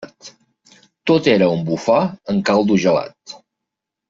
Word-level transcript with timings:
Tot 1.11 1.29
era 1.33 1.51
un 1.57 1.61
bufar 1.69 1.99
en 2.35 2.41
caldo 2.51 2.81
gelat. 2.87 3.37